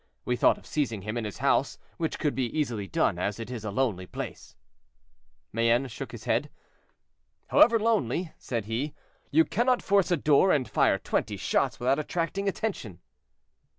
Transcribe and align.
We 0.25 0.35
thought 0.35 0.57
of 0.57 0.65
seizing 0.65 1.03
him 1.03 1.15
in 1.15 1.25
his 1.25 1.37
house, 1.37 1.77
which 1.97 2.17
could 2.17 2.33
be 2.33 2.47
easily 2.57 2.87
done, 2.87 3.19
as 3.19 3.39
it 3.39 3.51
is 3.51 3.63
a 3.63 3.69
lonely 3.69 4.07
place." 4.07 4.55
Mayenne 5.53 5.87
shook 5.89 6.11
his 6.11 6.23
head. 6.23 6.49
"However 7.49 7.79
lonely," 7.79 8.31
said 8.39 8.65
he, 8.65 8.95
"you 9.29 9.45
cannot 9.45 9.83
force 9.83 10.09
a 10.09 10.17
door 10.17 10.51
and 10.51 10.67
fire 10.67 10.97
twenty 10.97 11.37
shots 11.37 11.79
without 11.79 11.99
attracting 11.99 12.47
attention." 12.49 12.99